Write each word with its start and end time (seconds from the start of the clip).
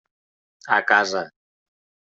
A 0.77 0.79
casa. 0.93 1.23